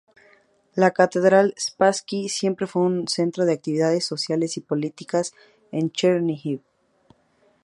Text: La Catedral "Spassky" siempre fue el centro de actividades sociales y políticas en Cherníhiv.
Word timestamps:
La 0.73 0.89
Catedral 0.89 1.53
"Spassky" 1.59 2.27
siempre 2.27 2.65
fue 2.65 2.87
el 2.87 3.07
centro 3.07 3.45
de 3.45 3.53
actividades 3.53 4.03
sociales 4.03 4.57
y 4.57 4.61
políticas 4.61 5.31
en 5.71 5.91
Cherníhiv. 5.91 6.63